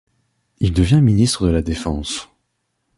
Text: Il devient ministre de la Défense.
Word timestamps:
Il 0.61 0.73
devient 0.73 0.99
ministre 0.99 1.45
de 1.45 1.51
la 1.51 1.61
Défense. 1.61 2.27